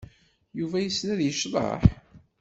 Yuba 0.59 0.77
yessen 0.81 1.07
ad 1.13 1.21
yecḍeḥ? 1.23 1.81